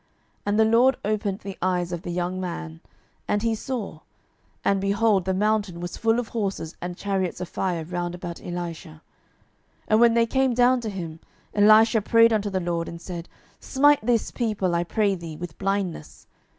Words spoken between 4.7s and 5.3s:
behold,